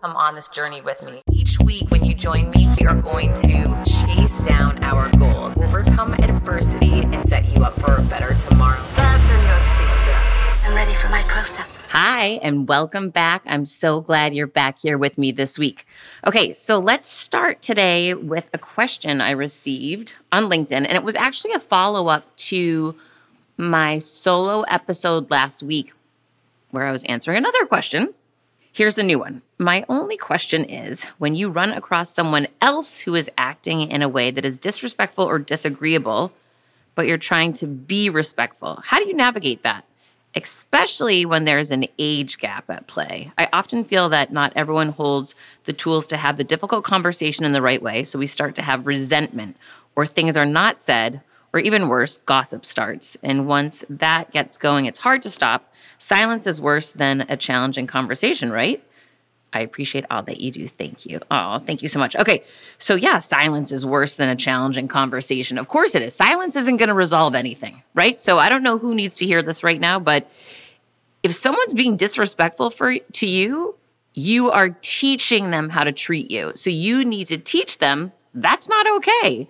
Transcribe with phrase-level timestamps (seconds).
[0.00, 1.22] Come on this journey with me.
[1.32, 6.14] Each week, when you join me, we are going to chase down our goals, overcome
[6.14, 8.80] adversity, and set you up for a better tomorrow.
[8.80, 10.66] Fasten your seatbelts.
[10.66, 11.66] I'm ready for my close up.
[11.88, 13.42] Hi, and welcome back.
[13.48, 15.84] I'm so glad you're back here with me this week.
[16.24, 21.16] Okay, so let's start today with a question I received on LinkedIn, and it was
[21.16, 22.94] actually a follow up to
[23.56, 25.92] my solo episode last week
[26.70, 28.14] where I was answering another question.
[28.78, 29.42] Here's a new one.
[29.58, 34.08] My only question is when you run across someone else who is acting in a
[34.08, 36.32] way that is disrespectful or disagreeable,
[36.94, 39.84] but you're trying to be respectful, how do you navigate that?
[40.32, 43.32] Especially when there's an age gap at play.
[43.36, 47.50] I often feel that not everyone holds the tools to have the difficult conversation in
[47.50, 49.56] the right way, so we start to have resentment
[49.96, 51.20] or things are not said
[51.52, 53.16] or even worse, gossip starts.
[53.22, 55.72] And once that gets going, it's hard to stop.
[55.98, 58.82] Silence is worse than a challenging conversation, right?
[59.52, 60.68] I appreciate all that you do.
[60.68, 61.20] Thank you.
[61.30, 62.14] Oh, thank you so much.
[62.16, 62.42] Okay.
[62.76, 65.56] So, yeah, silence is worse than a challenging conversation.
[65.56, 66.14] Of course it is.
[66.14, 68.20] Silence isn't going to resolve anything, right?
[68.20, 70.30] So, I don't know who needs to hear this right now, but
[71.22, 73.76] if someone's being disrespectful for to you,
[74.12, 76.52] you are teaching them how to treat you.
[76.54, 79.48] So, you need to teach them that's not okay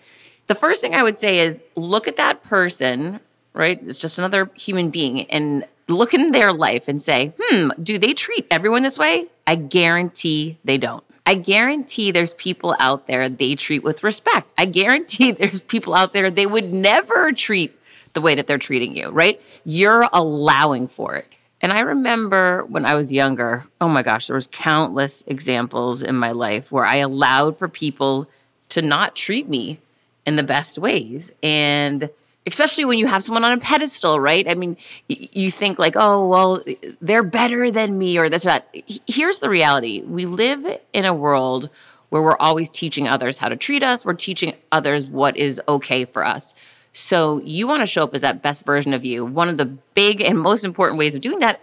[0.48, 3.20] the first thing I would say is look at that person,
[3.52, 3.80] right?
[3.84, 8.14] It's just another human being and look in their life and say, hmm, do they
[8.14, 9.26] treat everyone this way?
[9.46, 11.04] I guarantee they don't.
[11.24, 14.48] I guarantee there's people out there they treat with respect.
[14.56, 17.78] I guarantee there's people out there they would never treat
[18.14, 19.40] the way that they're treating you, right?
[19.64, 21.26] You're allowing for it.
[21.60, 26.14] And I remember when I was younger, oh my gosh, there was countless examples in
[26.16, 28.28] my life where I allowed for people
[28.70, 29.80] to not treat me
[30.28, 31.32] in the best ways.
[31.42, 32.10] And
[32.46, 34.46] especially when you have someone on a pedestal, right?
[34.48, 34.76] I mean,
[35.08, 36.62] you think like, oh, well,
[37.00, 38.68] they're better than me or this or that.
[39.06, 41.70] Here's the reality we live in a world
[42.10, 46.04] where we're always teaching others how to treat us, we're teaching others what is okay
[46.04, 46.54] for us.
[46.92, 49.24] So you want to show up as that best version of you.
[49.24, 51.60] One of the big and most important ways of doing that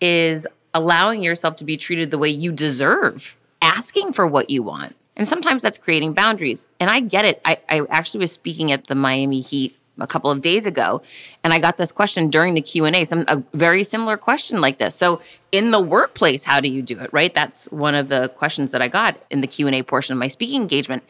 [0.00, 4.96] is allowing yourself to be treated the way you deserve, asking for what you want.
[5.16, 6.66] And sometimes that's creating boundaries.
[6.78, 7.40] And I get it.
[7.44, 11.00] I, I actually was speaking at the Miami Heat a couple of days ago
[11.42, 14.94] and i got this question during the q&a some a very similar question like this.
[14.94, 15.20] So
[15.52, 17.32] in the workplace how do you do it right?
[17.32, 20.60] That's one of the questions that i got in the q&a portion of my speaking
[20.60, 21.02] engagement.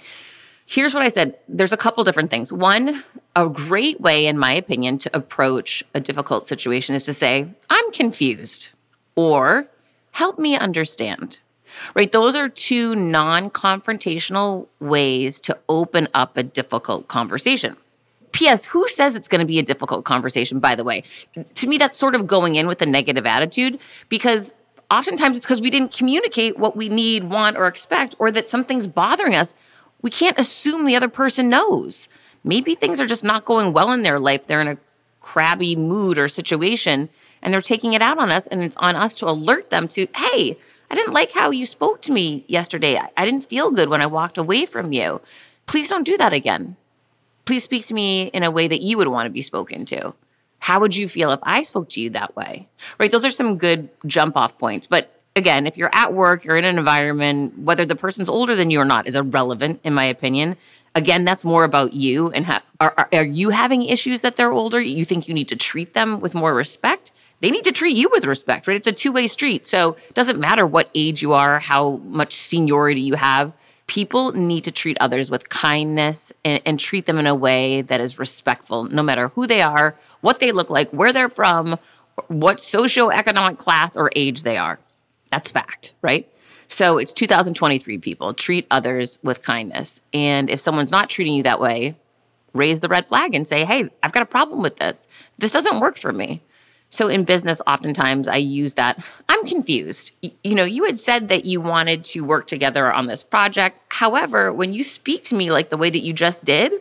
[0.66, 1.36] Here's what i said.
[1.48, 2.52] There's a couple different things.
[2.52, 3.02] One
[3.34, 7.92] a great way in my opinion to approach a difficult situation is to say i'm
[7.92, 8.68] confused
[9.14, 9.68] or
[10.12, 11.40] help me understand
[11.94, 12.10] right?
[12.10, 17.76] Those are two non confrontational ways to open up a difficult conversation.
[18.32, 18.66] P.S.
[18.66, 21.02] Who says it's going to be a difficult conversation, by the way?
[21.54, 23.78] To me, that's sort of going in with a negative attitude
[24.08, 24.54] because
[24.90, 28.86] oftentimes it's because we didn't communicate what we need, want, or expect, or that something's
[28.86, 29.54] bothering us.
[30.02, 32.08] We can't assume the other person knows.
[32.44, 34.46] Maybe things are just not going well in their life.
[34.46, 34.78] They're in a
[35.20, 37.08] crabby mood or situation
[37.42, 38.46] and they're taking it out on us.
[38.46, 40.56] And it's on us to alert them to, hey,
[40.90, 42.96] I didn't like how you spoke to me yesterday.
[42.96, 45.20] I, I didn't feel good when I walked away from you.
[45.66, 46.76] Please don't do that again.
[47.44, 50.14] Please speak to me in a way that you would want to be spoken to.
[50.60, 52.68] How would you feel if I spoke to you that way?
[52.98, 53.12] Right?
[53.12, 54.86] Those are some good jump off points.
[54.86, 58.70] But again, if you're at work, you're in an environment, whether the person's older than
[58.70, 60.56] you or not is irrelevant, in my opinion.
[60.94, 64.52] Again, that's more about you and ha- are, are, are you having issues that they're
[64.52, 64.80] older?
[64.80, 67.12] You think you need to treat them with more respect?
[67.40, 68.76] They need to treat you with respect, right?
[68.76, 69.66] It's a two way street.
[69.66, 73.52] So it doesn't matter what age you are, how much seniority you have.
[73.86, 78.00] People need to treat others with kindness and, and treat them in a way that
[78.00, 81.78] is respectful, no matter who they are, what they look like, where they're from,
[82.26, 84.80] what socioeconomic class or age they are.
[85.30, 86.28] That's fact, right?
[86.68, 88.34] So it's 2023, people.
[88.34, 90.00] Treat others with kindness.
[90.12, 91.94] And if someone's not treating you that way,
[92.52, 95.06] raise the red flag and say, hey, I've got a problem with this.
[95.38, 96.42] This doesn't work for me.
[96.90, 99.04] So in business, oftentimes I use that.
[99.28, 100.12] I'm confused.
[100.22, 103.80] You know, you had said that you wanted to work together on this project.
[103.88, 106.72] However, when you speak to me like the way that you just did,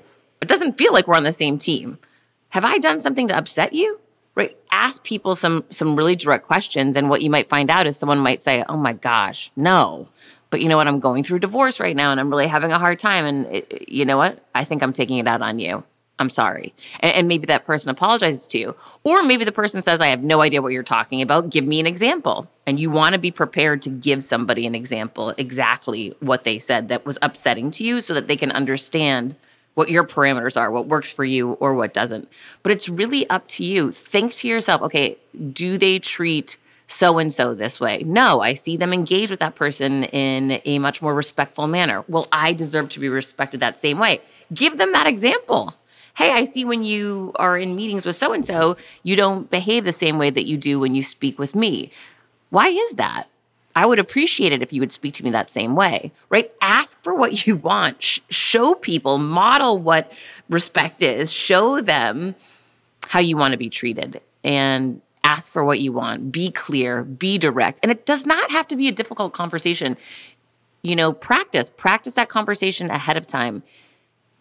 [0.41, 1.97] it doesn't feel like we're on the same team.
[2.49, 3.99] Have I done something to upset you?
[4.35, 4.55] Right?
[4.69, 8.19] Ask people some some really direct questions, and what you might find out is someone
[8.19, 10.09] might say, "Oh my gosh, no."
[10.49, 10.87] But you know what?
[10.87, 13.25] I'm going through divorce right now, and I'm really having a hard time.
[13.25, 14.45] And it, you know what?
[14.53, 15.83] I think I'm taking it out on you.
[16.17, 16.73] I'm sorry.
[17.01, 18.75] And, and, maybe that person apologizes to you.
[19.03, 21.49] Or maybe the person says, I have no idea what you're talking about.
[21.49, 22.49] Give me an example.
[22.65, 26.87] And you want to be prepared to give somebody an example exactly what they said
[26.87, 29.35] that was upsetting to you so that they can understand
[29.73, 32.29] what your parameters are, what works for you or what doesn't.
[32.63, 33.91] But it's really up to you.
[33.91, 35.17] Think to yourself, okay,
[35.51, 36.57] do they treat
[36.87, 38.03] so and so this way.
[38.05, 42.03] No, I see them engage with that person in a much more respectful manner.
[42.07, 44.21] Well, I deserve to be respected that same way.
[44.53, 45.75] Give them that example.
[46.15, 49.83] Hey, I see when you are in meetings with so and so, you don't behave
[49.83, 51.91] the same way that you do when you speak with me.
[52.49, 53.27] Why is that?
[53.75, 56.49] I would appreciate it if you would speak to me that same way, right?
[56.61, 58.01] Ask for what you want.
[58.01, 60.11] Sh- show people, model what
[60.49, 62.35] respect is, show them
[63.09, 64.21] how you want to be treated.
[64.43, 67.79] And ask for what you want, be clear, be direct.
[67.83, 69.97] And it does not have to be a difficult conversation.
[70.81, 73.63] You know, practice, practice that conversation ahead of time.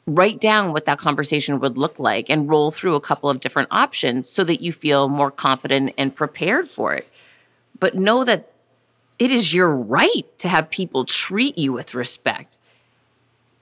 [0.06, 3.68] Write down what that conversation would look like and roll through a couple of different
[3.70, 7.08] options so that you feel more confident and prepared for it.
[7.78, 8.50] But know that
[9.18, 12.58] it is your right to have people treat you with respect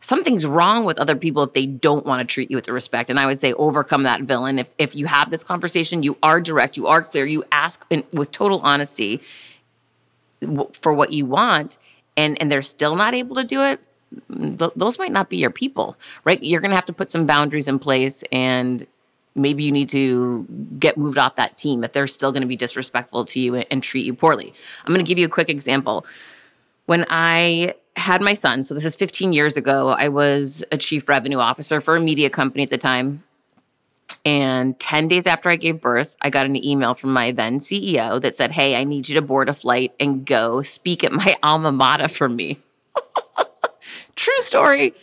[0.03, 3.09] something's wrong with other people if they don't want to treat you with respect.
[3.09, 4.59] And I would say overcome that villain.
[4.59, 8.05] If if you have this conversation, you are direct, you are clear, you ask in,
[8.13, 9.23] with total honesty
[10.81, 11.79] for what you want,
[12.17, 13.81] and and they're still not able to do it.
[14.29, 16.43] Th- those might not be your people, right?
[16.43, 18.87] You're going to have to put some boundaries in place and
[19.35, 20.47] maybe you need to
[20.79, 23.67] get moved off that team if they're still going to be disrespectful to you and,
[23.71, 24.53] and treat you poorly.
[24.85, 26.05] I'm going to give you a quick example.
[26.87, 31.09] When I had my son, so this is 15 years ago, I was a chief
[31.09, 33.23] revenue officer for a media company at the time.
[34.25, 38.21] And 10 days after I gave birth, I got an email from my then CEO
[38.21, 41.37] that said, Hey, I need you to board a flight and go speak at my
[41.43, 42.61] alma mater for me.
[44.17, 44.95] True story.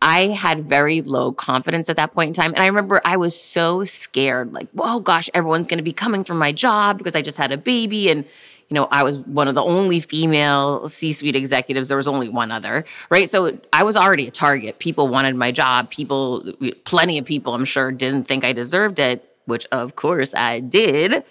[0.00, 2.52] I had very low confidence at that point in time.
[2.52, 6.22] And I remember I was so scared like, whoa, gosh, everyone's going to be coming
[6.22, 8.08] from my job because I just had a baby.
[8.08, 8.24] And,
[8.68, 11.88] you know, I was one of the only female C suite executives.
[11.88, 13.28] There was only one other, right?
[13.28, 14.78] So I was already a target.
[14.78, 15.90] People wanted my job.
[15.90, 16.52] People,
[16.84, 21.24] plenty of people, I'm sure, didn't think I deserved it, which of course I did.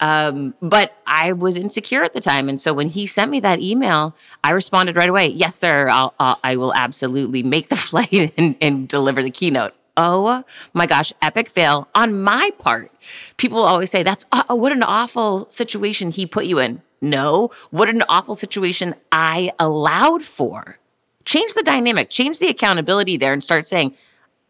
[0.00, 2.48] Um, but I was insecure at the time.
[2.48, 6.14] And so when he sent me that email, I responded right away, Yes, sir, I'll,
[6.18, 9.74] I'll I will absolutely make the flight and, and deliver the keynote.
[9.96, 12.90] Oh my gosh, epic fail on my part.
[13.36, 16.82] People always say, That's uh, what an awful situation he put you in.
[17.00, 20.78] No, what an awful situation I allowed for.
[21.24, 23.94] Change the dynamic, change the accountability there, and start saying,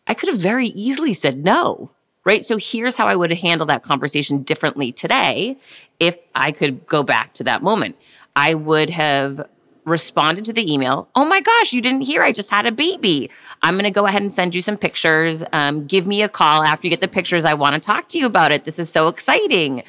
[0.07, 1.91] I could have very easily said no
[2.25, 2.45] right?
[2.45, 5.57] So here's how I would handle that conversation differently today
[5.99, 7.97] if I could go back to that moment.
[8.35, 9.49] I would have
[9.85, 11.09] responded to the email.
[11.15, 12.23] Oh my gosh, you didn't hear.
[12.23, 13.31] I just had a baby.
[13.63, 15.43] I'm going to go ahead and send you some pictures.
[15.53, 17.45] Um, give me a call after you get the pictures.
[17.45, 18.65] I want to talk to you about it.
[18.65, 19.83] This is so exciting.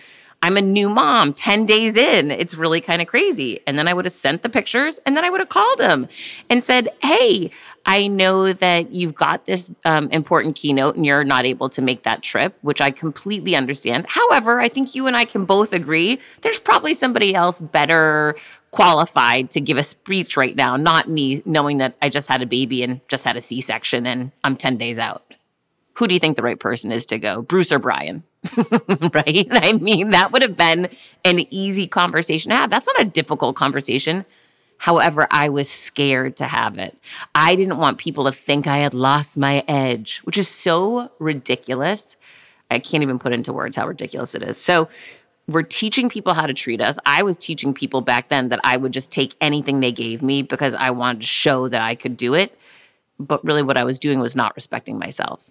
[0.44, 2.30] I'm a new mom 10 days in.
[2.30, 3.62] It's really kind of crazy.
[3.66, 6.10] And then I would have sent the pictures and then I would have called him
[6.50, 7.50] and said, Hey,
[7.86, 12.04] I know that you've got this um, important keynote and you're not able to make
[12.04, 14.06] that trip, which I completely understand.
[14.10, 18.36] However, I think you and I can both agree there's probably somebody else better
[18.72, 22.46] qualified to give a speech right now, not me knowing that I just had a
[22.46, 25.33] baby and just had a C section and I'm 10 days out.
[25.96, 28.24] Who do you think the right person is to go, Bruce or Brian?
[29.14, 29.48] right?
[29.52, 30.90] I mean, that would have been
[31.24, 32.70] an easy conversation to have.
[32.70, 34.26] That's not a difficult conversation.
[34.78, 36.98] However, I was scared to have it.
[37.34, 42.18] I didn't want people to think I had lost my edge, which is so ridiculous.
[42.70, 44.58] I can't even put into words how ridiculous it is.
[44.58, 44.90] So,
[45.48, 46.98] we're teaching people how to treat us.
[47.06, 50.42] I was teaching people back then that I would just take anything they gave me
[50.42, 52.58] because I wanted to show that I could do it.
[53.20, 55.50] But really, what I was doing was not respecting myself.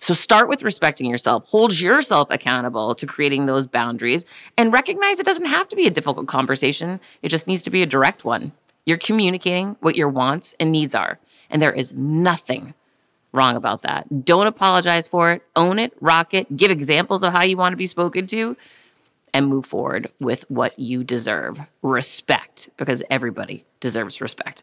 [0.00, 4.24] So start with respecting yourself, hold yourself accountable to creating those boundaries,
[4.56, 7.00] and recognize it doesn't have to be a difficult conversation.
[7.22, 8.52] It just needs to be a direct one.
[8.84, 11.18] You're communicating what your wants and needs are,
[11.50, 12.74] and there is nothing
[13.32, 14.24] wrong about that.
[14.24, 17.76] Don't apologize for it, own it, rock it, give examples of how you want to
[17.76, 18.56] be spoken to,
[19.34, 24.62] and move forward with what you deserve respect, because everybody deserves respect.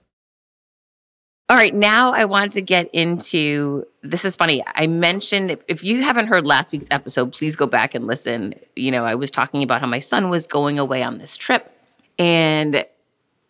[1.51, 4.63] All right, now I want to get into this is funny.
[4.65, 8.55] I mentioned if you haven't heard last week's episode, please go back and listen.
[8.77, 11.69] You know, I was talking about how my son was going away on this trip,
[12.17, 12.85] and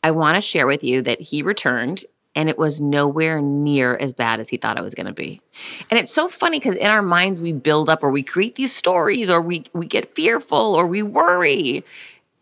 [0.03, 2.03] I want to share with you that he returned
[2.33, 5.39] and it was nowhere near as bad as he thought it was going to be.
[5.91, 8.75] And it's so funny because in our minds we build up or we create these
[8.75, 11.83] stories or we we get fearful or we worry.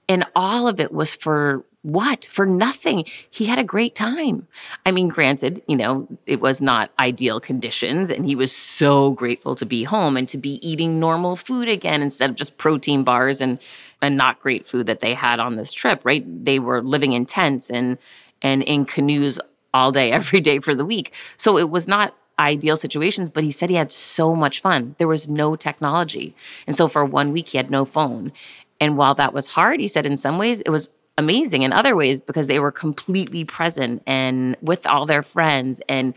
[0.07, 2.25] And all of it was for what?
[2.25, 3.05] For nothing.
[3.29, 4.47] He had a great time.
[4.85, 9.55] I mean, granted, you know, it was not ideal conditions, and he was so grateful
[9.55, 13.39] to be home and to be eating normal food again instead of just protein bars
[13.39, 13.59] and
[14.01, 16.23] and not great food that they had on this trip, right?
[16.45, 17.97] They were living in tents and
[18.41, 19.39] and in canoes
[19.73, 21.13] all day, every day for the week.
[21.37, 24.95] So it was not ideal situations, but he said he had so much fun.
[24.97, 26.35] There was no technology.
[26.67, 28.31] And so for one week, he had no phone.
[28.79, 30.89] And while that was hard, he said in some ways it was
[31.19, 35.81] amazing in other ways because they were completely present and with all their friends.
[35.87, 36.13] And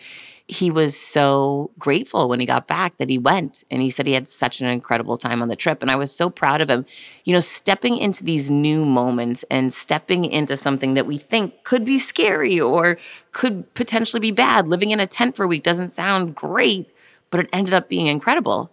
[0.46, 4.12] he was so grateful when he got back that he went and he said he
[4.12, 5.82] had such an incredible time on the trip.
[5.82, 6.84] And I was so proud of him,
[7.24, 11.84] you know, stepping into these new moments and stepping into something that we think could
[11.84, 12.98] be scary or
[13.32, 14.68] could potentially be bad.
[14.68, 16.88] Living in a tent for a week doesn't sound great,
[17.30, 18.70] but it ended up being incredible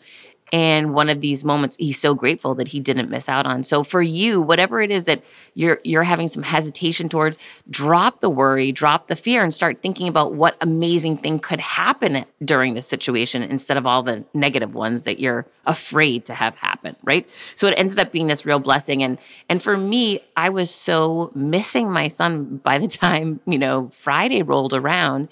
[0.51, 3.63] and one of these moments he's so grateful that he didn't miss out on.
[3.63, 7.38] So for you whatever it is that you're you're having some hesitation towards
[7.70, 12.25] drop the worry drop the fear and start thinking about what amazing thing could happen
[12.44, 16.96] during this situation instead of all the negative ones that you're afraid to have happen
[17.03, 17.29] right?
[17.56, 19.03] So it ended up being this real blessing.
[19.03, 23.89] And and for me i was so missing my son by the time you know
[23.89, 25.27] friday rolled around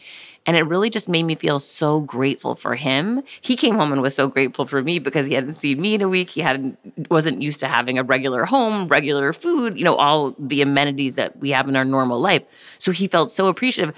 [0.47, 3.21] and it really just made me feel so grateful for him.
[3.41, 6.01] He came home and was so grateful for me because he hadn't seen me in
[6.01, 6.29] a week.
[6.29, 6.79] He hadn't
[7.11, 11.37] wasn't used to having a regular home, regular food, you know, all the amenities that
[11.37, 12.75] we have in our normal life.
[12.79, 13.93] So he felt so appreciative.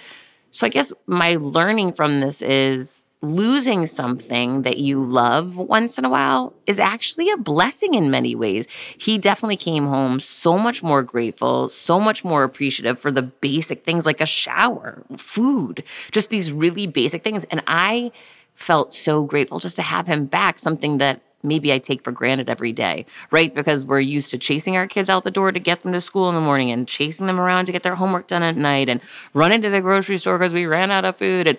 [0.49, 6.05] So I guess my learning from this is losing something that you love once in
[6.05, 8.65] a while is actually a blessing in many ways.
[8.97, 13.83] He definitely came home so much more grateful, so much more appreciative for the basic
[13.83, 17.43] things like a shower, food, just these really basic things.
[17.45, 18.11] And I
[18.55, 22.49] felt so grateful just to have him back, something that maybe I take for granted
[22.49, 23.53] every day, right?
[23.53, 26.29] Because we're used to chasing our kids out the door to get them to school
[26.29, 29.01] in the morning and chasing them around to get their homework done at night and
[29.33, 31.47] running to the grocery store because we ran out of food.
[31.47, 31.57] And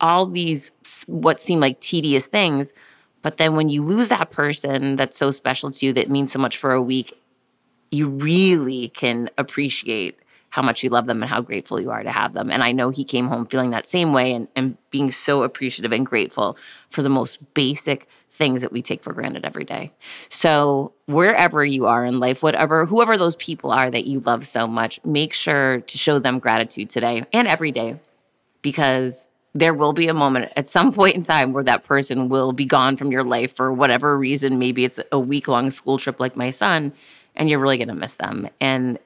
[0.00, 0.70] all these
[1.06, 2.72] what seem like tedious things.
[3.22, 6.38] But then when you lose that person that's so special to you that means so
[6.38, 7.18] much for a week,
[7.90, 10.18] you really can appreciate
[10.50, 12.50] how much you love them and how grateful you are to have them.
[12.50, 15.92] And I know he came home feeling that same way and, and being so appreciative
[15.92, 16.56] and grateful
[16.88, 19.92] for the most basic things that we take for granted every day.
[20.30, 24.66] So, wherever you are in life, whatever, whoever those people are that you love so
[24.66, 28.00] much, make sure to show them gratitude today and every day
[28.62, 32.52] because there will be a moment at some point in time where that person will
[32.52, 34.58] be gone from your life for whatever reason.
[34.58, 36.92] Maybe it's a week long school trip like my son,
[37.34, 38.48] and you're really going to miss them.
[38.60, 38.98] And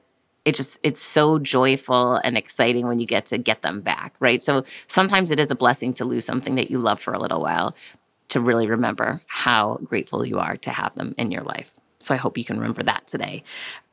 [0.43, 4.41] it just it's so joyful and exciting when you get to get them back right
[4.41, 7.41] so sometimes it is a blessing to lose something that you love for a little
[7.41, 7.75] while
[8.29, 12.17] to really remember how grateful you are to have them in your life so I
[12.17, 13.43] hope you can remember that today.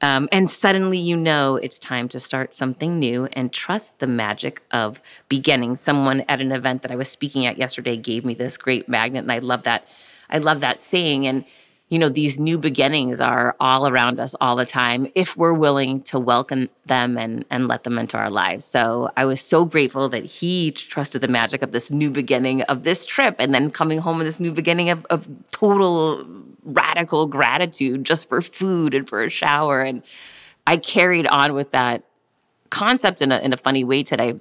[0.00, 4.62] Um, and suddenly you know it's time to start something new and trust the magic
[4.70, 5.76] of beginning.
[5.76, 9.22] Someone at an event that I was speaking at yesterday gave me this great magnet,
[9.22, 9.86] and I love that.
[10.30, 11.26] I love that saying.
[11.26, 11.44] And
[11.88, 16.02] you know, these new beginnings are all around us all the time if we're willing
[16.02, 18.64] to welcome them and, and let them into our lives.
[18.64, 22.82] So I was so grateful that he trusted the magic of this new beginning of
[22.82, 26.26] this trip and then coming home with this new beginning of, of total
[26.62, 29.80] radical gratitude just for food and for a shower.
[29.80, 30.02] And
[30.66, 32.04] I carried on with that
[32.68, 34.38] concept in a, in a funny way today.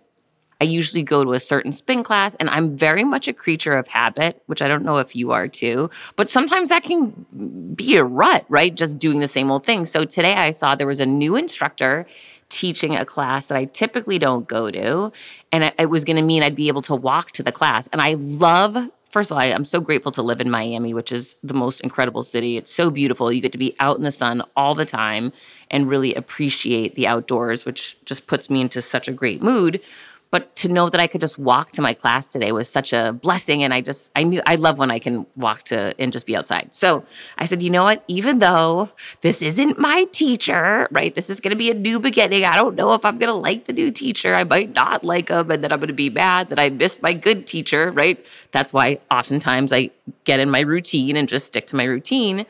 [0.60, 3.88] I usually go to a certain spin class and I'm very much a creature of
[3.90, 8.04] habit, which I don't know if you are too, but sometimes that can be a
[8.04, 8.74] rut, right?
[8.74, 9.86] Just doing the same old thing.
[9.86, 12.06] So today I saw there was a new instructor
[12.50, 15.12] teaching a class that I typically don't go to.
[15.52, 17.88] And it, was going to mean I'd be able to walk to the class.
[17.88, 21.12] And I love first of all, I, am so grateful to live in Miami, which
[21.12, 22.58] is the most incredible city.
[22.58, 23.32] It's so beautiful.
[23.32, 25.32] You get to be out in the sun all the time
[25.72, 29.82] and really appreciate the outdoors, which just puts me into such a great mood.
[30.30, 33.14] But to know that I could just walk to my class today was such a
[33.14, 33.64] blessing.
[33.64, 36.36] And I just, I knew, I love when I can walk to and just be
[36.36, 36.74] outside.
[36.74, 37.06] So
[37.38, 38.04] I said, you know what?
[38.08, 38.90] Even though
[39.22, 41.16] this isn't my teacher, right?
[41.16, 42.44] This is going to be a new beginning.
[42.44, 44.36] I don't know if I'm going to like the new teacher.
[44.36, 45.50] I might not like him.
[45.50, 48.24] And then I'm going to be mad that I missed my good teacher, right?
[48.52, 49.92] That's why oftentimes I
[50.26, 52.46] get in my routine and just stick to my routine.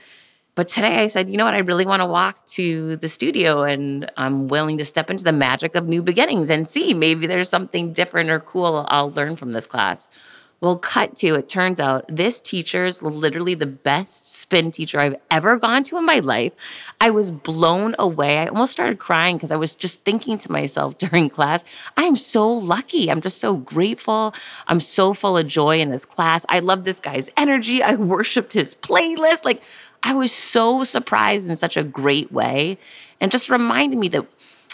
[0.57, 1.53] But today I said, you know what?
[1.53, 5.31] I really want to walk to the studio and I'm willing to step into the
[5.31, 9.51] magic of new beginnings and see maybe there's something different or cool I'll learn from
[9.51, 10.07] this class.
[10.59, 15.17] Well, cut to it turns out this teacher is literally the best spin teacher I've
[15.29, 16.53] ever gone to in my life.
[16.99, 18.39] I was blown away.
[18.39, 21.63] I almost started crying because I was just thinking to myself during class,
[21.95, 23.11] I'm so lucky.
[23.11, 24.33] I'm just so grateful.
[24.67, 26.43] I'm so full of joy in this class.
[26.49, 27.83] I love this guy's energy.
[27.83, 29.45] I worshiped his playlist.
[29.45, 29.61] Like,
[30.03, 32.77] I was so surprised in such a great way
[33.19, 34.25] and just reminded me that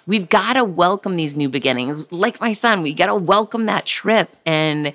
[0.05, 2.11] we've got to welcome these new beginnings.
[2.11, 4.93] Like my son, we got to welcome that trip and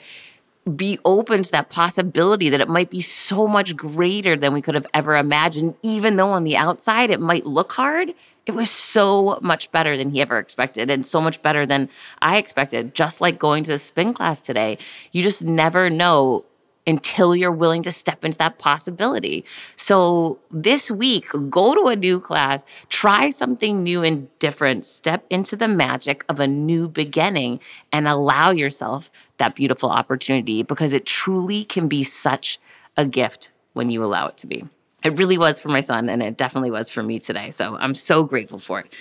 [0.76, 4.74] be open to that possibility that it might be so much greater than we could
[4.74, 8.12] have ever imagined, even though on the outside it might look hard.
[8.46, 11.88] It was so much better than he ever expected and so much better than
[12.20, 12.94] I expected.
[12.94, 14.78] Just like going to the spin class today,
[15.12, 16.44] you just never know
[16.88, 19.44] until you're willing to step into that possibility.
[19.76, 25.54] So this week, go to a new class, try something new and different, step into
[25.54, 27.60] the magic of a new beginning
[27.92, 32.58] and allow yourself that beautiful opportunity because it truly can be such
[32.96, 34.64] a gift when you allow it to be.
[35.04, 37.50] It really was for my son, and it definitely was for me today.
[37.50, 38.92] So I'm so grateful for it.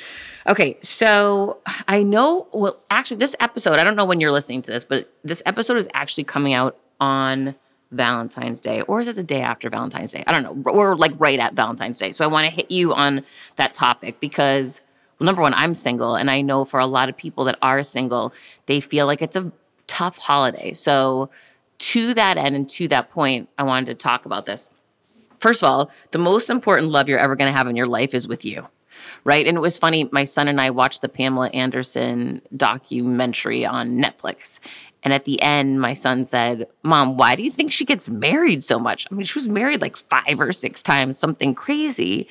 [0.45, 4.71] Okay, so I know, well, actually, this episode, I don't know when you're listening to
[4.71, 7.55] this, but this episode is actually coming out on
[7.91, 10.23] Valentine's Day, or is it the day after Valentine's Day?
[10.27, 10.71] I don't know.
[10.73, 12.11] We're like right at Valentine's Day.
[12.11, 13.23] So I want to hit you on
[13.55, 14.81] that topic because,
[15.19, 17.83] well, number one, I'm single, and I know for a lot of people that are
[17.83, 18.33] single,
[18.65, 19.51] they feel like it's a
[19.87, 20.73] tough holiday.
[20.73, 21.29] So,
[21.79, 24.71] to that end and to that point, I wanted to talk about this.
[25.39, 28.15] First of all, the most important love you're ever going to have in your life
[28.15, 28.67] is with you
[29.23, 29.45] right?
[29.47, 30.09] And it was funny.
[30.11, 34.59] My son and I watched the Pamela Anderson documentary on Netflix.
[35.03, 38.63] And at the end, my son said, Mom, why do you think she gets married
[38.63, 39.07] so much?
[39.09, 42.27] I mean, she was married like five or six times, something crazy.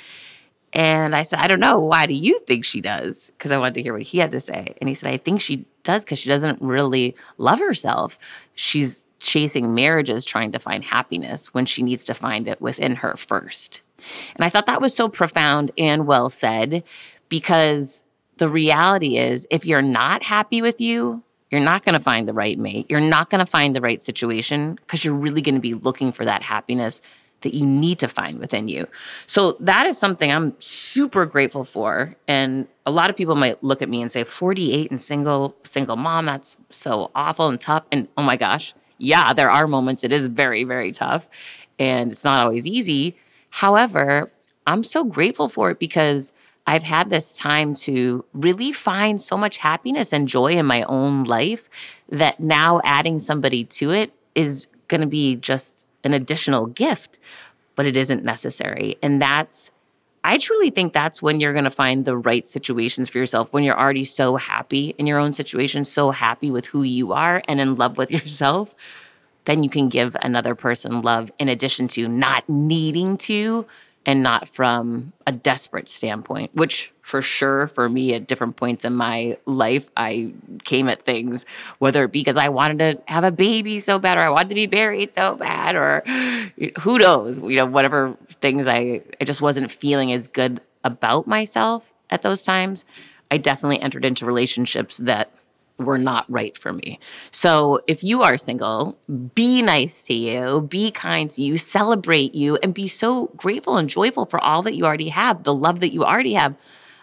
[0.73, 1.79] And I said, I don't know.
[1.79, 3.31] Why do you think she does?
[3.31, 4.75] Because I wanted to hear what he had to say.
[4.81, 8.19] And he said, I think she does because she doesn't really love herself.
[8.55, 13.17] She's chasing marriages trying to find happiness when she needs to find it within her
[13.17, 13.81] first.
[14.35, 16.85] And I thought that was so profound and well said
[17.29, 18.03] because
[18.37, 22.35] the reality is if you're not happy with you, you're not going to find the
[22.35, 22.87] right mate.
[22.89, 26.13] You're not going to find the right situation because you're really going to be looking
[26.13, 27.01] for that happiness
[27.43, 28.89] that you need to find within you.
[29.27, 32.17] So that is something I'm super grateful for.
[32.27, 35.97] And a lot of people might look at me and say, 48 and single, single
[35.97, 37.85] mom, that's so awful and tough.
[37.93, 41.29] And oh my gosh, yeah, there are moments it is very, very tough
[41.79, 43.17] and it's not always easy.
[43.57, 44.31] However,
[44.67, 46.35] I'm so grateful for it because
[46.67, 51.25] I've had this time to really find so much happiness and joy in my own
[51.25, 51.71] life
[52.11, 57.19] that now adding somebody to it is going to be just an additional gift,
[57.77, 58.99] but it isn't necessary.
[59.03, 59.71] And that's,
[60.23, 63.65] I truly think that's when you're going to find the right situations for yourself, when
[63.65, 67.59] you're already so happy in your own situation, so happy with who you are and
[67.59, 68.75] in love with yourself.
[69.47, 73.67] Then you can give another person love in addition to not needing to
[74.07, 78.95] and not from a desperate standpoint, which for sure for me at different points in
[78.95, 80.33] my life, I
[80.65, 81.45] came at things,
[81.79, 84.51] whether it be because I wanted to have a baby so bad or I wanted
[84.51, 86.05] to be married so bad or
[86.81, 91.93] who knows, you know, whatever things I, I just wasn't feeling as good about myself
[92.09, 92.85] at those times.
[93.29, 95.33] I definitely entered into relationships that
[95.79, 96.99] were not right for me.
[97.31, 98.99] So if you are single,
[99.35, 103.89] be nice to you, be kind to you, celebrate you, and be so grateful and
[103.89, 106.57] joyful for all that you already have, the love that you already have.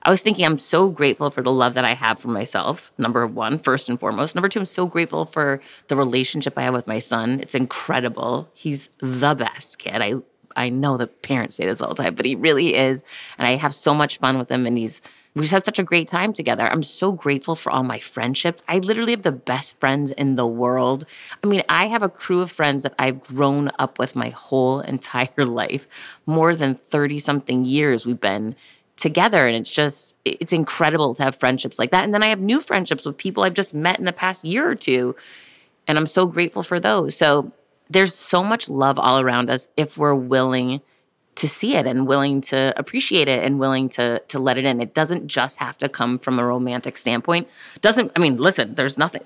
[0.06, 2.92] I was thinking, I'm so grateful for the love that I have for myself.
[2.98, 4.36] Number one, first and foremost.
[4.36, 7.40] Number two, I'm so grateful for the relationship I have with my son.
[7.40, 8.50] It's incredible.
[8.54, 10.02] He's the best kid.
[10.02, 10.16] I
[10.56, 13.02] I know the parents say this all the time, but he really is.
[13.38, 15.02] And I have so much fun with him, and he's
[15.36, 16.68] we just had such a great time together.
[16.68, 18.62] I'm so grateful for all my friendships.
[18.68, 21.06] I literally have the best friends in the world.
[21.44, 24.80] I mean, I have a crew of friends that I've grown up with my whole
[24.94, 25.88] entire life.
[26.26, 28.56] More than 30 something years we've been
[28.96, 29.48] together.
[29.48, 32.04] And it's just, it's incredible to have friendships like that.
[32.04, 34.70] And then I have new friendships with people I've just met in the past year
[34.70, 35.16] or two.
[35.88, 37.16] And I'm so grateful for those.
[37.16, 37.52] So
[37.90, 40.82] there's so much love all around us if we're willing
[41.36, 44.80] to see it and willing to appreciate it and willing to to let it in.
[44.80, 47.50] It doesn't just have to come from a romantic standpoint.
[47.82, 49.22] Doesn't I mean, listen, there's nothing.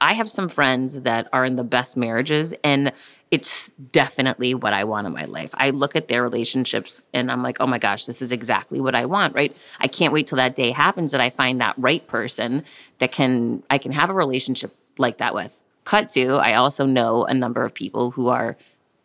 [0.00, 2.92] I have some friends that are in the best marriages and
[3.30, 5.50] it's definitely what I want in my life.
[5.54, 8.94] I look at their relationships and I'm like, "Oh my gosh, this is exactly what
[8.94, 9.56] I want." Right?
[9.80, 12.64] I can't wait till that day happens that I find that right person
[12.98, 15.62] that can I can have a relationship like that with.
[15.84, 18.56] Cut to, I also know a number of people who are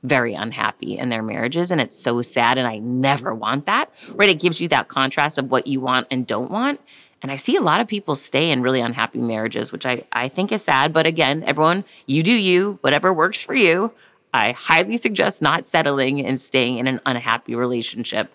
[0.04, 3.94] very unhappy in their marriages and it's so sad and I never want that.
[4.14, 4.30] Right?
[4.30, 6.80] It gives you that contrast of what you want and don't want.
[7.22, 10.30] And I see a lot of people stay in really unhappy marriages, which I, I
[10.30, 10.94] think is sad.
[10.94, 13.92] But again, everyone, you do you, whatever works for you.
[14.34, 18.34] I highly suggest not settling and staying in an unhappy relationship.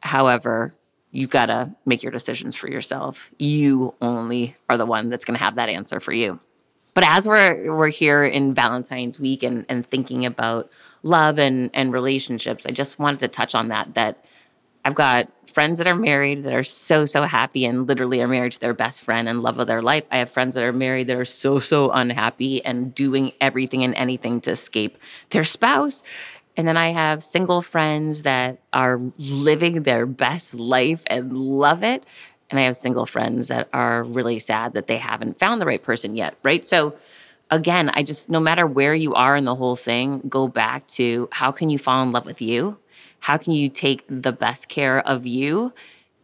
[0.00, 0.74] However,
[1.10, 3.30] you got to make your decisions for yourself.
[3.38, 6.40] You only are the one that's to have that answer for you.
[6.94, 10.70] But as we're we're here in Valentine's week and, and thinking about
[11.02, 14.24] love and and relationships, I just wanted to touch on that that
[14.84, 18.52] I've got friends that are married that are so so happy and literally are married
[18.52, 20.06] to their best friend and love of their life.
[20.10, 23.94] I have friends that are married that are so so unhappy and doing everything and
[23.94, 24.98] anything to escape
[25.30, 26.02] their spouse.
[26.56, 32.04] And then I have single friends that are living their best life and love it.
[32.50, 35.82] And I have single friends that are really sad that they haven't found the right
[35.82, 36.62] person yet, right?
[36.64, 36.94] So
[37.52, 41.28] again, I just, no matter where you are in the whole thing, go back to
[41.30, 42.78] how can you fall in love with you?
[43.20, 45.72] How can you take the best care of you?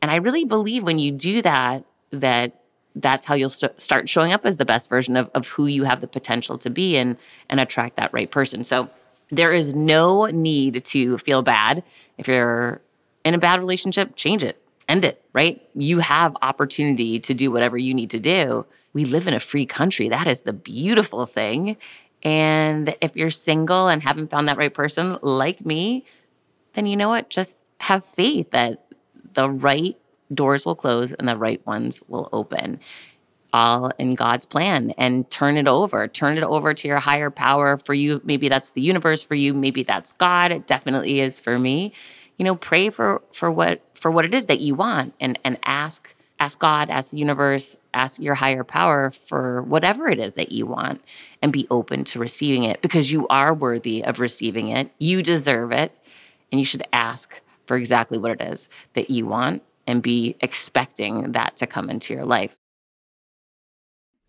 [0.03, 2.61] And I really believe when you do that, that
[2.97, 5.85] that's how you'll st- start showing up as the best version of, of who you
[5.85, 7.17] have the potential to be and,
[7.49, 8.65] and attract that right person.
[8.65, 8.89] So
[9.31, 11.85] there is no need to feel bad.
[12.17, 12.81] If you're
[13.25, 15.63] in a bad relationship, change it end it, right?
[15.75, 18.65] You have opportunity to do whatever you need to do.
[18.93, 20.09] We live in a free country.
[20.09, 21.77] That is the beautiful thing.
[22.23, 26.05] And if you're single and haven't found that right person like me,
[26.73, 27.31] then you know what?
[27.31, 28.87] Just have faith that
[29.35, 29.97] the right
[30.33, 32.81] doors will close and the right ones will open.
[33.53, 36.07] All in God's plan and turn it over.
[36.07, 38.21] Turn it over to your higher power for you.
[38.23, 39.55] Maybe that's the universe for you.
[39.55, 40.53] Maybe that's God.
[40.53, 41.93] It definitely is for me.
[42.37, 45.57] You know, pray for for what for what it is that you want and and
[45.65, 50.53] ask ask God, ask the universe, ask your higher power for whatever it is that
[50.53, 51.03] you want
[51.43, 54.91] and be open to receiving it because you are worthy of receiving it.
[54.99, 55.93] You deserve it.
[56.51, 61.33] And you should ask for exactly what it is that you want and be expecting
[61.33, 62.59] that to come into your life.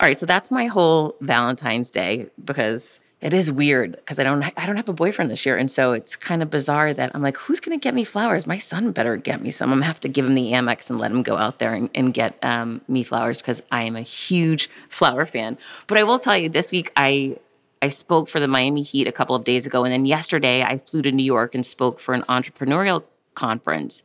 [0.00, 4.42] All right, so that's my whole Valentine's Day because it is weird because I don't
[4.42, 7.20] I don't have a boyfriend this year, and so it's kind of bizarre that I'm
[7.20, 8.46] like, who's gonna get me flowers?
[8.46, 9.70] My son better get me some.
[9.70, 11.90] I'm gonna have to give him the Amex and let him go out there and,
[11.94, 15.58] and get um, me flowers because I am a huge flower fan.
[15.86, 17.36] But I will tell you, this week I
[17.82, 20.78] I spoke for the Miami Heat a couple of days ago, and then yesterday I
[20.78, 24.02] flew to New York and spoke for an entrepreneurial conference.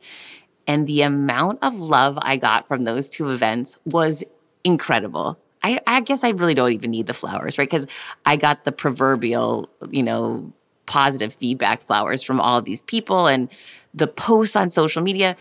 [0.66, 4.22] And the amount of love I got from those two events was
[4.62, 5.38] incredible.
[5.66, 7.68] I, I guess I really don't even need the flowers, right?
[7.68, 7.88] Because
[8.24, 10.52] I got the proverbial, you know,
[10.86, 13.48] positive feedback flowers from all of these people and
[13.92, 15.34] the posts on social media.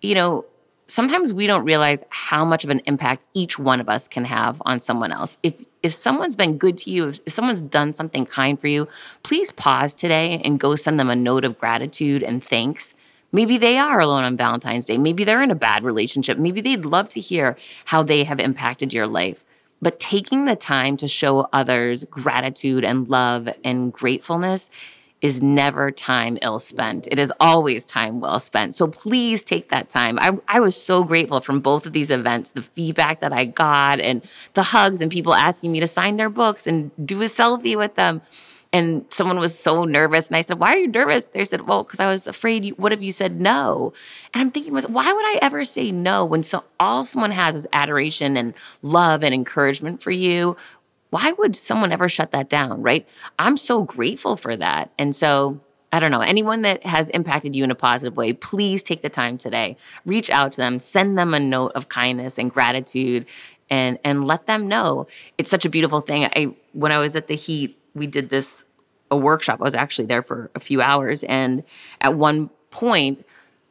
[0.00, 0.44] You know,
[0.86, 4.62] sometimes we don't realize how much of an impact each one of us can have
[4.64, 5.36] on someone else.
[5.42, 8.88] If if someone's been good to you, if, if someone's done something kind for you,
[9.22, 12.94] please pause today and go send them a note of gratitude and thanks.
[13.30, 14.96] Maybe they are alone on Valentine's Day.
[14.96, 16.38] Maybe they're in a bad relationship.
[16.38, 19.44] Maybe they'd love to hear how they have impacted your life.
[19.82, 24.70] But taking the time to show others gratitude and love and gratefulness
[25.22, 27.08] is never time ill spent.
[27.10, 28.74] It is always time well spent.
[28.74, 30.18] So please take that time.
[30.20, 33.98] I, I was so grateful from both of these events, the feedback that I got
[33.98, 34.22] and
[34.54, 37.94] the hugs and people asking me to sign their books and do a selfie with
[37.94, 38.20] them.
[38.76, 40.28] And someone was so nervous.
[40.28, 41.24] And I said, Why are you nervous?
[41.24, 42.62] They said, Well, because I was afraid.
[42.62, 43.94] You, what if you said no?
[44.34, 47.66] And I'm thinking, Why would I ever say no when so, all someone has is
[47.72, 50.58] adoration and love and encouragement for you?
[51.08, 52.82] Why would someone ever shut that down?
[52.82, 53.08] Right.
[53.38, 54.90] I'm so grateful for that.
[54.98, 55.58] And so
[55.90, 59.08] I don't know, anyone that has impacted you in a positive way, please take the
[59.08, 59.78] time today.
[60.04, 63.24] Reach out to them, send them a note of kindness and gratitude
[63.70, 65.06] and and let them know.
[65.38, 66.24] It's such a beautiful thing.
[66.24, 68.65] I when I was at the heat, we did this
[69.10, 69.60] a workshop.
[69.60, 71.22] I was actually there for a few hours.
[71.24, 71.62] And
[72.00, 73.24] at one point,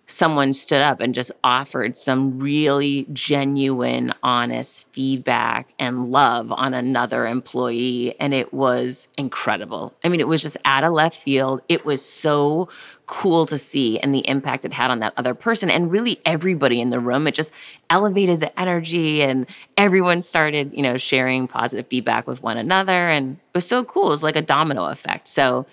[0.07, 7.25] someone stood up and just offered some really genuine, honest feedback and love on another
[7.25, 8.15] employee.
[8.19, 9.95] And it was incredible.
[10.03, 11.61] I mean, it was just out of left field.
[11.67, 12.69] It was so
[13.07, 16.79] cool to see and the impact it had on that other person and really everybody
[16.79, 17.27] in the room.
[17.27, 17.53] It just
[17.89, 23.09] elevated the energy and everyone started, you know, sharing positive feedback with one another.
[23.09, 24.07] And it was so cool.
[24.07, 25.27] It was like a domino effect.
[25.27, 25.65] So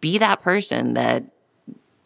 [0.00, 1.24] be that person that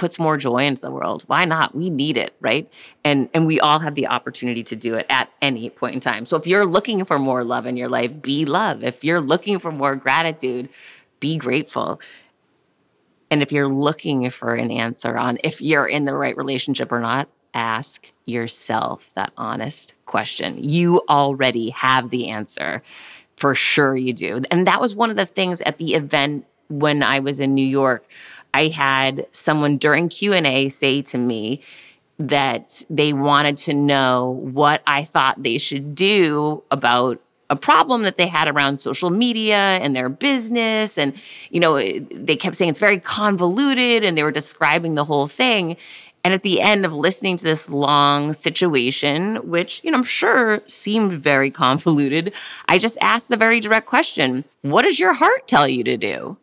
[0.00, 1.24] puts more joy into the world.
[1.26, 1.74] Why not?
[1.74, 2.72] We need it, right?
[3.04, 6.24] And and we all have the opportunity to do it at any point in time.
[6.24, 8.82] So if you're looking for more love in your life, be love.
[8.82, 10.70] If you're looking for more gratitude,
[11.20, 12.00] be grateful.
[13.30, 17.00] And if you're looking for an answer on if you're in the right relationship or
[17.00, 20.64] not, ask yourself that honest question.
[20.64, 22.82] You already have the answer.
[23.36, 24.42] For sure you do.
[24.50, 27.66] And that was one of the things at the event when I was in New
[27.66, 28.06] York.
[28.54, 31.62] I had someone during Q&A say to me
[32.18, 38.16] that they wanted to know what I thought they should do about a problem that
[38.16, 40.96] they had around social media and their business.
[40.96, 41.14] And,
[41.50, 45.76] you know, they kept saying it's very convoluted and they were describing the whole thing.
[46.22, 50.60] And at the end of listening to this long situation, which, you know, I'm sure
[50.66, 52.32] seemed very convoluted,
[52.68, 56.36] I just asked the very direct question What does your heart tell you to do?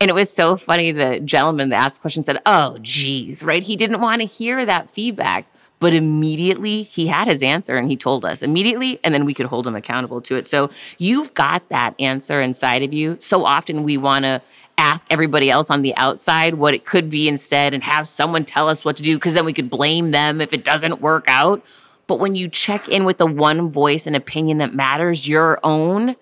[0.00, 0.92] And it was so funny.
[0.92, 3.62] The gentleman that asked the question said, Oh, geez, right?
[3.62, 5.46] He didn't want to hear that feedback.
[5.80, 9.46] But immediately he had his answer and he told us immediately, and then we could
[9.46, 10.48] hold him accountable to it.
[10.48, 13.16] So you've got that answer inside of you.
[13.20, 14.42] So often we want to
[14.76, 18.68] ask everybody else on the outside what it could be instead and have someone tell
[18.68, 21.64] us what to do because then we could blame them if it doesn't work out.
[22.08, 26.16] But when you check in with the one voice and opinion that matters, your own,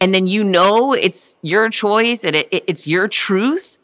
[0.00, 3.76] and then you know it's your choice and it, it, it's your truth,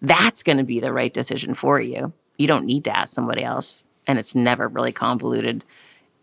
[0.00, 2.12] that's going to be the right decision for you.
[2.38, 5.62] You don't need to ask somebody else and it's never really convoluted.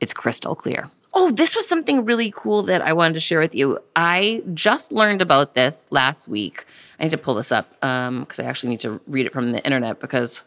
[0.01, 0.89] It's crystal clear.
[1.13, 3.79] Oh, this was something really cool that I wanted to share with you.
[3.95, 6.65] I just learned about this last week.
[6.99, 9.51] I need to pull this up because um, I actually need to read it from
[9.51, 10.41] the internet because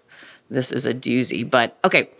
[0.50, 1.48] this is a doozy.
[1.48, 2.10] But okay,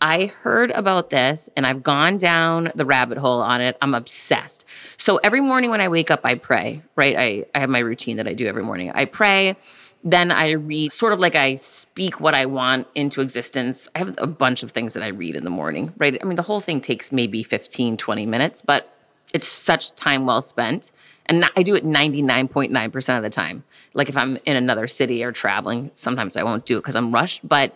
[0.00, 3.76] I heard about this and I've gone down the rabbit hole on it.
[3.82, 4.64] I'm obsessed.
[4.96, 7.16] So every morning when I wake up, I pray, right?
[7.16, 8.90] I, I have my routine that I do every morning.
[8.94, 9.56] I pray
[10.02, 13.88] then I read sort of like I speak what I want into existence.
[13.94, 16.18] I have a bunch of things that I read in the morning, right?
[16.20, 18.92] I mean, the whole thing takes maybe 15, 20 minutes, but
[19.34, 20.90] it's such time well spent.
[21.26, 23.62] And I do it 99.9% of the time.
[23.94, 27.12] Like if I'm in another city or traveling, sometimes I won't do it because I'm
[27.12, 27.74] rushed, but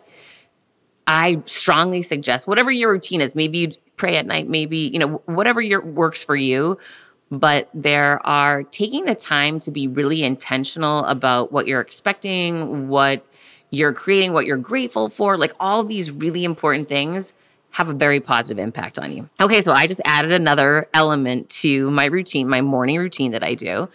[1.07, 5.23] I strongly suggest whatever your routine is, maybe you pray at night, maybe, you know,
[5.27, 6.79] whatever your works for you,
[7.31, 13.27] but there are taking the time to be really intentional about what you're expecting, what
[13.71, 17.33] you're creating, what you're grateful for, like all these really important things
[17.73, 19.29] have a very positive impact on you.
[19.41, 23.55] Okay, so I just added another element to my routine, my morning routine that I
[23.55, 23.89] do.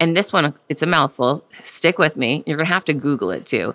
[0.00, 1.44] And this one, it's a mouthful.
[1.62, 2.42] Stick with me.
[2.46, 3.74] You're going to have to Google it too.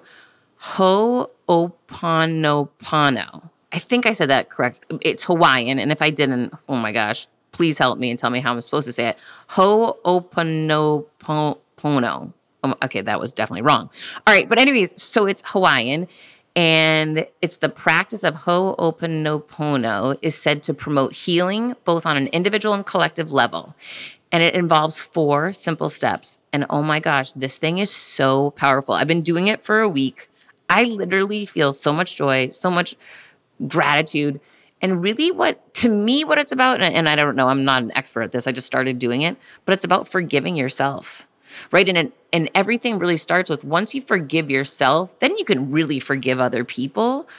[1.48, 3.50] Ho'oponopono.
[3.72, 4.86] I think I said that correct.
[5.02, 5.80] It's Hawaiian.
[5.80, 8.62] And if I didn't, oh my gosh, please help me and tell me how I'm
[8.62, 9.18] supposed to say it.
[9.52, 12.34] Ho'oponopono.
[12.64, 13.90] Um, okay, that was definitely wrong.
[14.26, 16.08] All right, but anyways, so it's Hawaiian
[16.56, 22.76] and it's the practice of Ho'oponopono is said to promote healing both on an individual
[22.76, 23.76] and collective level.
[24.32, 26.40] And it involves four simple steps.
[26.52, 28.96] And oh my gosh, this thing is so powerful.
[28.96, 30.30] I've been doing it for a week.
[30.74, 32.96] I literally feel so much joy, so much
[33.68, 34.40] gratitude
[34.84, 37.84] and really, what to me, what it's about, and, and I don't know, I'm not
[37.84, 41.26] an expert at this, I just started doing it, but it's about forgiving yourself,
[41.72, 41.88] right?
[41.88, 46.42] And, and everything really starts with once you forgive yourself, then you can really forgive
[46.42, 47.30] other people.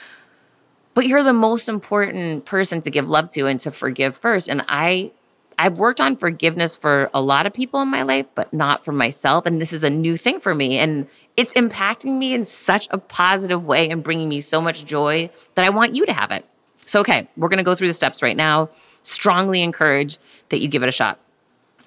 [0.95, 4.49] But you're the most important person to give love to and to forgive first.
[4.49, 5.11] And I
[5.59, 8.91] I've worked on forgiveness for a lot of people in my life, but not for
[8.91, 9.45] myself.
[9.45, 10.77] And this is a new thing for me.
[10.77, 15.29] And it's impacting me in such a positive way and bringing me so much joy
[15.55, 16.45] that I want you to have it.
[16.85, 18.69] So, okay, we're going to go through the steps right now.
[19.03, 20.17] Strongly encourage
[20.49, 21.19] that you give it a shot.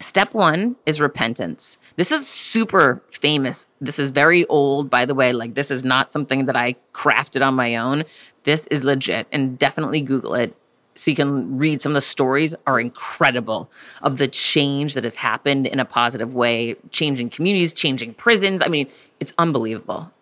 [0.01, 1.77] Step one is repentance.
[1.97, 3.67] This is super famous.
[3.81, 5.33] This is very old, by the way.
[5.33, 8.05] Like, this is not something that I crafted on my own.
[8.45, 10.55] This is legit, and definitely Google it
[10.99, 13.71] so you can read some of the stories are incredible
[14.03, 18.63] of the change that has happened in a positive way, changing communities, changing prisons.
[18.63, 18.89] I mean,
[19.21, 20.13] it's unbelievable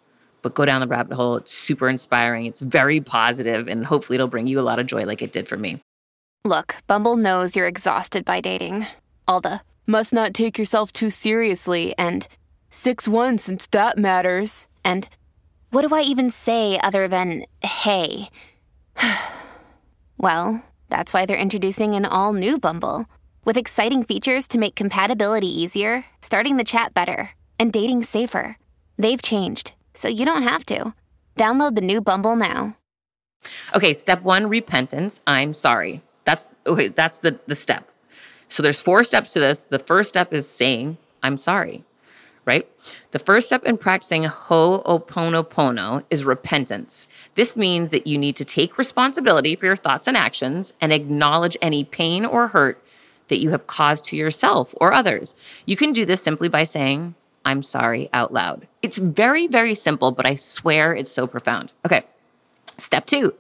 [0.43, 1.39] but go down the rabbit hole.
[1.39, 2.47] It's super inspiring.
[2.47, 5.49] It's very positive, and hopefully, it'll bring you a lot of joy like it did
[5.49, 5.81] for me.
[6.45, 8.87] Look, Bumble knows you're exhausted by dating.
[9.27, 12.29] All the must not take yourself too seriously and
[12.71, 14.69] 6 1 since that matters.
[14.85, 15.09] And
[15.71, 18.31] what do I even say other than hey?
[20.19, 23.07] well, that's why they're introducing an all new Bumble
[23.45, 28.59] with exciting features to make compatibility easier, starting the chat better, and dating safer.
[28.99, 30.95] They've changed so you don't have to.
[31.37, 32.77] Download the new Bumble now.
[33.75, 35.21] Okay, step one, repentance.
[35.27, 36.03] I'm sorry.
[36.25, 37.89] That's okay, that's the, the step.
[38.49, 39.63] So there's four steps to this.
[39.63, 41.85] The first step is saying, I'm sorry,
[42.47, 42.67] right?
[43.11, 47.09] The first step in practicing Ho'oponopono is repentance.
[47.35, 51.57] This means that you need to take responsibility for your thoughts and actions and acknowledge
[51.61, 52.83] any pain or hurt
[53.29, 55.35] that you have caused to yourself or others.
[55.67, 58.67] You can do this simply by saying, I'm sorry out loud.
[58.83, 61.73] It's very, very simple, but I swear it's so profound.
[61.85, 62.05] Okay.
[62.79, 63.35] Step two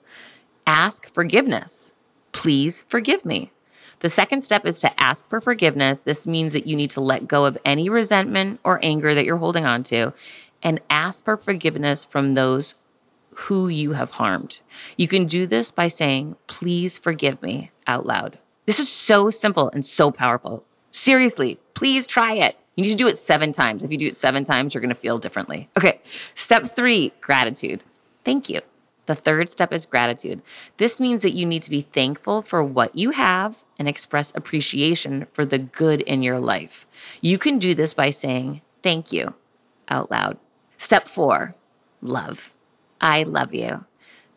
[0.66, 1.92] ask forgiveness.
[2.32, 3.52] Please forgive me.
[4.00, 6.00] The second step is to ask for forgiveness.
[6.00, 9.38] This means that you need to let go of any resentment or anger that you're
[9.38, 10.12] holding on to
[10.62, 12.74] and ask for forgiveness from those
[13.34, 14.60] who you have harmed.
[14.96, 18.38] You can do this by saying, Please forgive me out loud.
[18.66, 20.64] This is so simple and so powerful
[20.96, 22.56] Seriously, please try it.
[22.74, 23.84] You need to do it seven times.
[23.84, 25.68] If you do it seven times, you're going to feel differently.
[25.76, 26.00] Okay.
[26.34, 27.82] Step three gratitude.
[28.24, 28.62] Thank you.
[29.06, 30.42] The third step is gratitude.
[30.76, 35.26] This means that you need to be thankful for what you have and express appreciation
[35.32, 36.86] for the good in your life.
[37.20, 39.34] You can do this by saying thank you
[39.88, 40.38] out loud.
[40.76, 41.54] Step four,
[42.02, 42.52] love.
[43.00, 43.84] I love you.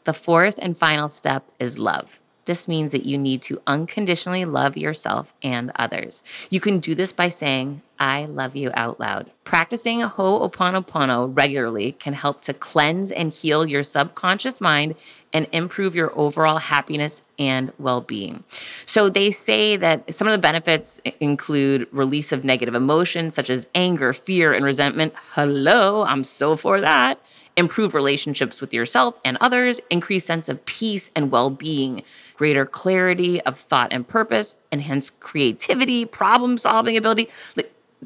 [0.04, 2.20] The fourth and final step is love.
[2.46, 6.24] This means that you need to unconditionally love yourself and others.
[6.50, 9.30] You can do this by saying, I love you out loud.
[9.44, 14.96] Practicing Ho'oponopono regularly can help to cleanse and heal your subconscious mind
[15.34, 18.46] and improve your overall happiness and well being.
[18.86, 23.68] So, they say that some of the benefits include release of negative emotions such as
[23.76, 25.14] anger, fear, and resentment.
[25.32, 27.20] Hello, I'm so for that.
[27.58, 32.04] Improve relationships with yourself and others, increase sense of peace and well being
[32.36, 37.28] greater clarity of thought and purpose, enhance creativity, problem solving ability.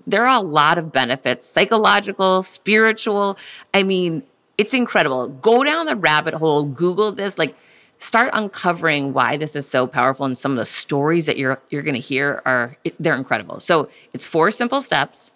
[0.07, 3.37] There are a lot of benefits psychological, spiritual.
[3.73, 4.23] I mean,
[4.57, 5.29] it's incredible.
[5.29, 7.55] Go down the rabbit hole, Google this, like,
[7.97, 11.83] start uncovering why this is so powerful and some of the stories that you're you're
[11.83, 13.59] going to hear are they're incredible.
[13.59, 15.31] So, it's four simple steps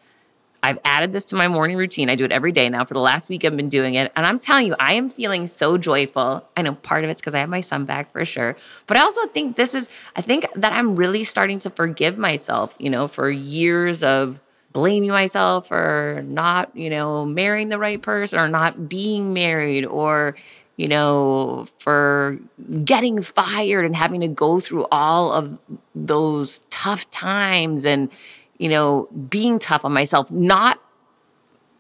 [0.64, 2.10] I've added this to my morning routine.
[2.10, 2.84] I do it every day now.
[2.84, 4.12] For the last week, I've been doing it.
[4.16, 6.48] And I'm telling you, I am feeling so joyful.
[6.56, 8.56] I know part of it's because I have my son back for sure.
[8.86, 12.76] But I also think this is, I think that I'm really starting to forgive myself,
[12.80, 14.42] you know, for years of
[14.78, 20.36] blaming myself for not, you know, marrying the right person or not being married or,
[20.76, 22.38] you know, for
[22.84, 25.58] getting fired and having to go through all of
[25.96, 28.12] those tough times and,
[28.60, 30.80] you know, being tough on myself, not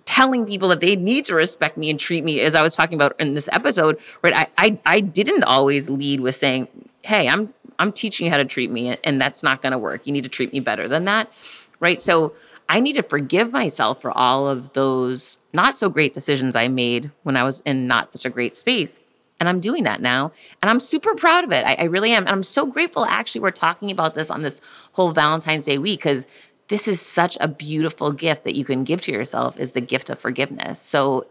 [0.06, 2.96] telling people that they need to respect me and treat me as I was talking
[2.96, 4.34] about in this episode, right?
[4.34, 6.68] I I, I didn't always lead with saying,
[7.04, 10.08] "Hey, I'm I'm teaching you how to treat me and that's not going to work.
[10.08, 11.32] You need to treat me better than that."
[11.80, 12.02] Right?
[12.02, 12.34] So,
[12.70, 17.12] I need to forgive myself for all of those not so great decisions I made
[17.24, 19.00] when I was in not such a great space.
[19.40, 20.32] And I'm doing that now.
[20.62, 21.66] And I'm super proud of it.
[21.66, 22.24] I, I really am.
[22.24, 24.62] And I'm so grateful actually we're talking about this on this
[24.94, 26.26] whole Valentine's Day week because
[26.68, 30.10] this is such a beautiful gift that you can give to yourself is the gift
[30.10, 30.82] of forgiveness.
[30.82, 31.28] So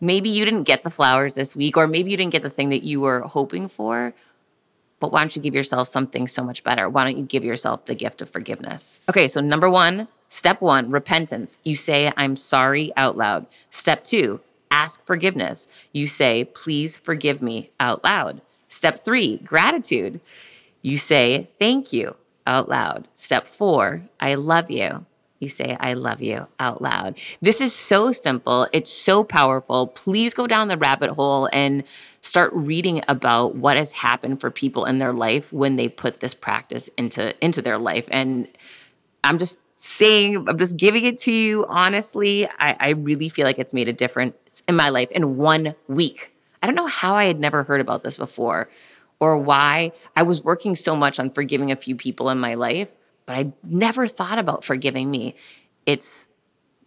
[0.00, 2.70] maybe you didn't get the flowers this week, or maybe you didn't get the thing
[2.70, 4.14] that you were hoping for.
[4.98, 6.88] But why don't you give yourself something so much better?
[6.88, 9.00] Why don't you give yourself the gift of forgiveness?
[9.08, 11.58] Okay, so number one, step one, repentance.
[11.62, 13.46] You say, I'm sorry out loud.
[13.70, 15.68] Step two, ask forgiveness.
[15.92, 18.42] You say, please forgive me out loud.
[18.68, 20.20] Step three, gratitude.
[20.82, 22.16] You say, thank you
[22.46, 23.08] out loud.
[23.12, 25.06] Step four, I love you.
[25.38, 27.18] You say, I love you out loud.
[27.42, 28.68] This is so simple.
[28.72, 29.86] It's so powerful.
[29.88, 31.84] Please go down the rabbit hole and
[32.22, 36.32] start reading about what has happened for people in their life when they put this
[36.32, 38.08] practice into, into their life.
[38.10, 38.48] And
[39.22, 42.48] I'm just saying, I'm just giving it to you honestly.
[42.58, 46.32] I, I really feel like it's made a difference in my life in one week.
[46.62, 48.68] I don't know how I had never heard about this before
[49.20, 52.90] or why I was working so much on forgiving a few people in my life,
[53.24, 55.34] but I never thought about forgiving me.
[55.84, 56.26] It's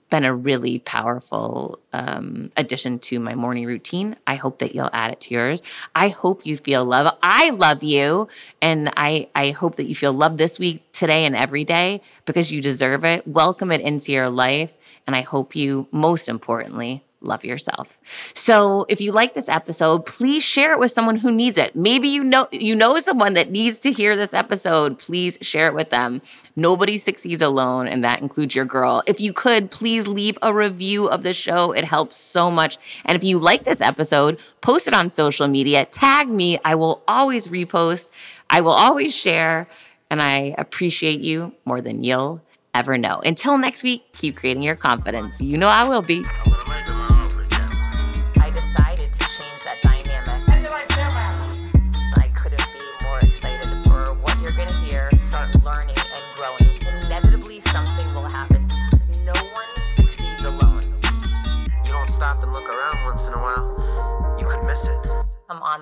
[0.09, 4.15] been a really powerful um, addition to my morning routine.
[4.25, 5.61] I hope that you'll add it to yours.
[5.95, 7.15] I hope you feel love.
[7.21, 8.27] I love you.
[8.61, 12.51] And I, I hope that you feel love this week, today, and every day because
[12.51, 13.27] you deserve it.
[13.27, 14.73] Welcome it into your life.
[15.05, 17.99] And I hope you, most importantly, love yourself.
[18.33, 21.75] So if you like this episode, please share it with someone who needs it.
[21.75, 24.99] Maybe you know you know someone that needs to hear this episode.
[24.99, 26.21] Please share it with them.
[26.55, 29.03] Nobody succeeds alone and that includes your girl.
[29.05, 31.71] If you could, please leave a review of the show.
[31.71, 32.77] It helps so much.
[33.05, 35.85] And if you like this episode, post it on social media.
[35.85, 36.59] Tag me.
[36.63, 38.09] I will always repost.
[38.49, 39.67] I will always share
[40.09, 42.41] and I appreciate you more than you'll
[42.73, 43.19] ever know.
[43.23, 45.39] Until next week, keep creating your confidence.
[45.39, 46.23] You know I will be.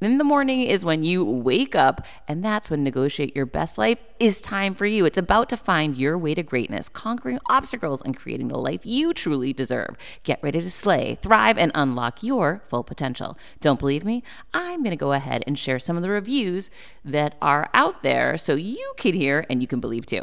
[0.00, 3.98] In the morning is when you wake up, and that's when Negotiate Your Best Life
[4.18, 5.04] is time for you.
[5.04, 9.12] It's about to find your way to greatness, conquering obstacles, and creating the life you
[9.12, 9.98] truly deserve.
[10.22, 13.36] Get ready to slay thrive, and unlock your full potential.
[13.60, 14.22] Don't believe me?
[14.54, 16.70] I'm going to go ahead and share some of the reviews
[17.04, 20.22] that are out there so you can hear and you can believe too.